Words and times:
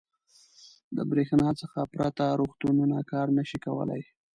•د 0.95 0.97
برېښنا 1.11 1.49
څخه 1.61 1.79
پرته 1.93 2.25
روغتونونه 2.39 2.97
کار 3.11 3.27
نه 3.37 3.43
شي 3.49 3.57
کولی. 3.65 4.01